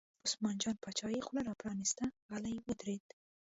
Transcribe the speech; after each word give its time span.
په 0.17 0.21
عثمان 0.27 0.55
جان 0.61 0.77
باچا 0.83 1.07
یې 1.13 1.25
خوله 1.25 1.41
را 1.47 1.53
پرانسته، 1.61 2.03
غلی 2.29 2.55
ودرېد. 2.65 3.07